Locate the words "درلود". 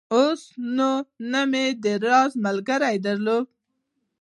3.05-3.45